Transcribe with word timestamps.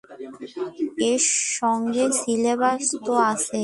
এর 1.09 1.21
সঙ্গে 1.53 2.03
সিলেবাস 2.19 2.83
তো 3.05 3.13
আছেই। 3.23 3.59